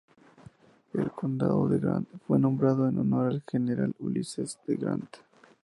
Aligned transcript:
El 0.95 1.11
condado 1.11 1.67
de 1.69 1.77
Grant 1.77 2.09
fue 2.25 2.39
nombrado 2.39 2.87
en 2.89 2.97
honor 2.97 3.33
del 3.33 3.43
general 3.45 3.93
Ulysses 3.99 4.57
S. 4.67 4.75
Grant. 4.81 5.17